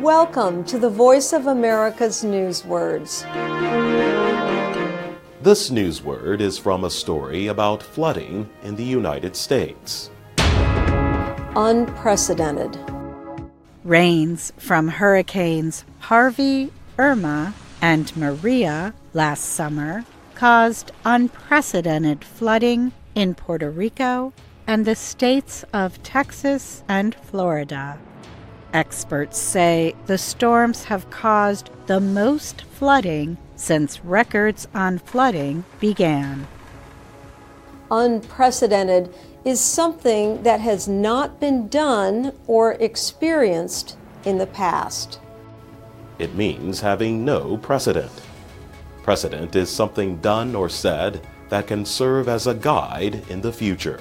Welcome 0.00 0.64
to 0.64 0.78
the 0.78 0.90
Voice 0.90 1.32
of 1.32 1.46
America's 1.46 2.24
Newswords. 2.24 3.22
This 5.40 5.70
newsword 5.70 6.40
is 6.40 6.58
from 6.58 6.84
a 6.84 6.90
story 6.90 7.46
about 7.46 7.82
flooding 7.82 8.48
in 8.62 8.76
the 8.76 8.84
United 8.84 9.36
States. 9.36 10.10
Unprecedented. 11.56 12.78
Rains 13.84 14.52
from 14.58 14.88
hurricanes 14.88 15.84
Harvey, 16.00 16.72
Irma, 16.98 17.54
and 17.80 18.16
Maria 18.16 18.94
last 19.12 19.44
summer 19.44 20.04
caused 20.34 20.90
unprecedented 21.04 22.24
flooding 22.24 22.92
in 23.14 23.34
Puerto 23.34 23.70
Rico 23.70 24.32
and 24.66 24.84
the 24.84 24.96
states 24.96 25.64
of 25.72 26.02
Texas 26.02 26.82
and 26.88 27.14
Florida. 27.14 27.98
Experts 28.74 29.38
say 29.38 29.94
the 30.06 30.18
storms 30.18 30.82
have 30.84 31.08
caused 31.08 31.70
the 31.86 32.00
most 32.00 32.62
flooding 32.62 33.38
since 33.54 34.04
records 34.04 34.66
on 34.74 34.98
flooding 34.98 35.64
began. 35.78 36.48
Unprecedented 37.88 39.14
is 39.44 39.60
something 39.60 40.42
that 40.42 40.58
has 40.58 40.88
not 40.88 41.38
been 41.38 41.68
done 41.68 42.32
or 42.48 42.72
experienced 42.72 43.96
in 44.24 44.38
the 44.38 44.46
past. 44.48 45.20
It 46.18 46.34
means 46.34 46.80
having 46.80 47.24
no 47.24 47.56
precedent. 47.58 48.10
Precedent 49.04 49.54
is 49.54 49.70
something 49.70 50.16
done 50.16 50.56
or 50.56 50.68
said 50.68 51.24
that 51.48 51.68
can 51.68 51.84
serve 51.84 52.28
as 52.28 52.48
a 52.48 52.54
guide 52.54 53.22
in 53.30 53.40
the 53.40 53.52
future. 53.52 54.00